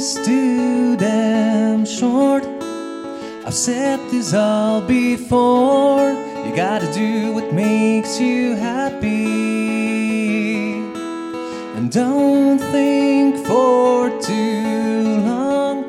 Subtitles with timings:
[0.00, 2.42] is too damn short.
[3.44, 6.12] I've said this all before.
[6.44, 9.10] You gotta do what makes you happy.
[11.76, 15.84] And don't think for too long.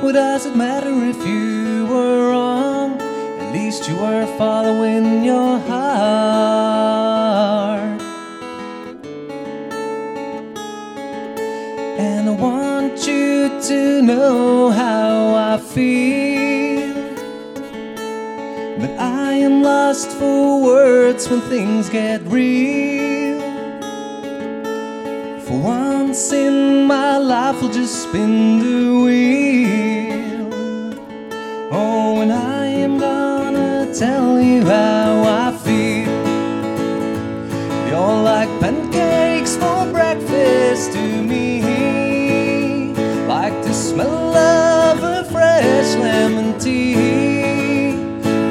[0.00, 3.00] What does it matter if you were wrong?
[3.40, 6.05] At least you were following your heart.
[13.68, 16.94] To know how I feel.
[18.78, 23.40] But I am lost for words when things get real.
[25.46, 30.48] For once in my life, I'll just spin the wheel.
[31.72, 35.05] Oh, and I am gonna tell you how
[46.58, 47.92] tea,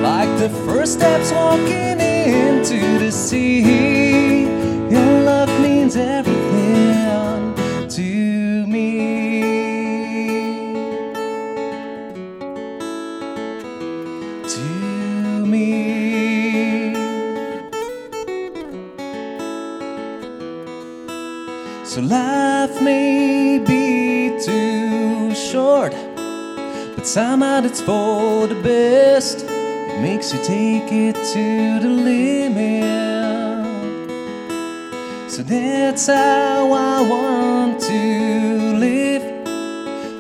[0.02, 4.44] like the first steps walking into the sea.
[4.90, 7.56] Your love means everything
[7.90, 8.90] to me.
[14.54, 15.86] To me.
[21.86, 25.94] So life may be too short,
[27.06, 29.46] but somehow it's for the best.
[29.48, 32.82] It makes you take it to the limit.
[35.32, 39.22] So that's how I want to live.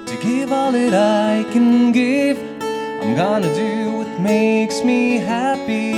[0.05, 2.37] To give all that I can give.
[3.01, 5.93] I'm gonna do what makes me happy.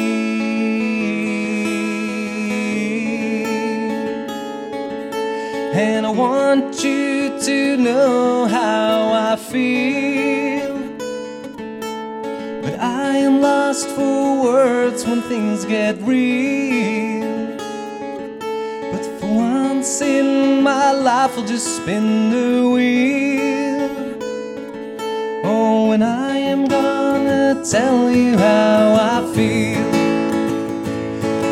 [5.73, 10.76] And I want you to know how I feel.
[12.87, 17.57] I am lost for words when things get real.
[18.91, 23.89] But for once in my life, I'll just spin the wheel.
[25.43, 29.87] Oh, and I am gonna tell you how I feel.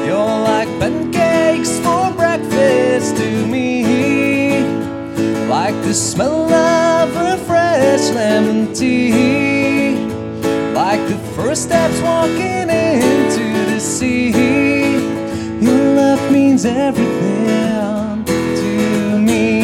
[0.06, 4.64] You're like pancakes for breakfast to me,
[5.50, 9.85] like the smell of a fresh lemon tea,
[11.08, 14.32] the first step's walking into the sea.
[15.62, 19.62] Your love means everything to me.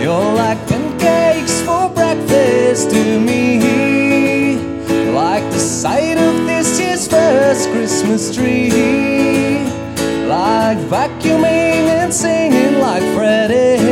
[0.00, 4.56] You're like pancakes for breakfast to me.
[5.12, 8.70] Like the sight of this year's first Christmas tree.
[10.28, 13.82] Like vacuuming and singing like Freddie.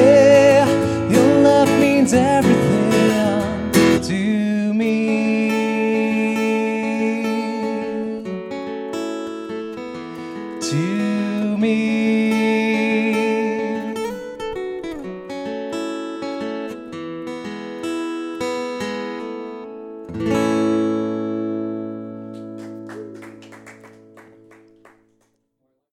[1.12, 2.49] Your love means everything.
[11.74, 12.19] me